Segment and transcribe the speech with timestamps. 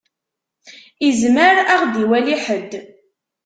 [1.07, 2.71] Izmer ad ɣ-d-iwali ḥedd.